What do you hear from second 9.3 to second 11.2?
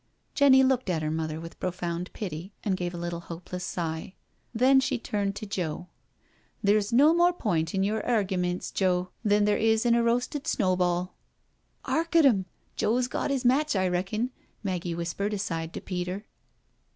there is in a roasted snowball.'^•'